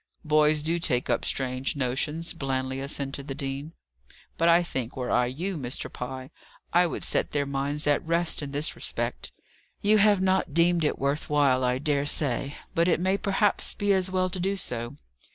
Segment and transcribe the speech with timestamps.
[0.25, 3.73] "Boys do take up strange notions," blandly assented the dean.
[4.35, 5.93] "But, I think, were I you, Mr.
[5.93, 6.31] Pye,
[6.73, 9.31] I would set their minds at rest in this respect.
[9.83, 13.75] You have not yet deemed it worth while, I dare say: but it may perhaps
[13.75, 14.95] be as well to do so.